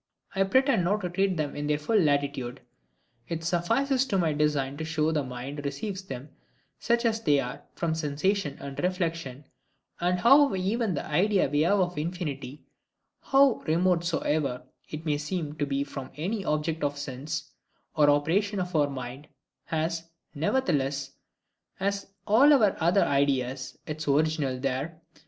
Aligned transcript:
I 0.35 0.41
pretend 0.45 0.83
not 0.83 1.01
to 1.01 1.11
treat 1.11 1.29
of 1.29 1.37
them 1.37 1.55
in 1.55 1.67
their 1.67 1.77
full 1.77 1.99
latitude. 1.99 2.61
It 3.29 3.43
suffices 3.43 4.03
to 4.07 4.17
my 4.17 4.33
design 4.33 4.75
to 4.77 4.83
show 4.83 5.05
how 5.05 5.11
the 5.11 5.23
mind 5.23 5.63
receives 5.63 6.01
them, 6.01 6.29
such 6.79 7.05
as 7.05 7.21
they 7.21 7.39
are, 7.39 7.61
from 7.75 7.93
sensation 7.93 8.57
and 8.59 8.79
reflection; 8.79 9.45
and 9.99 10.19
how 10.19 10.55
even 10.55 10.95
the 10.95 11.05
idea 11.05 11.47
we 11.49 11.61
have 11.61 11.79
of 11.79 11.99
infinity, 11.99 12.63
how 13.21 13.61
remote 13.67 14.03
soever 14.03 14.63
it 14.89 15.05
may 15.05 15.19
seem 15.19 15.53
to 15.57 15.67
be 15.67 15.83
from 15.83 16.09
any 16.15 16.43
object 16.45 16.83
of 16.83 16.97
sense, 16.97 17.51
or 17.95 18.09
operation 18.09 18.59
of 18.59 18.75
our 18.75 18.89
mind, 18.89 19.27
has, 19.65 20.09
nevertheless, 20.33 21.11
as 21.79 22.07
all 22.25 22.51
our 22.51 22.75
other 22.79 23.03
ideas, 23.03 23.77
its 23.85 24.07
original 24.07 24.57
there. 24.59 24.99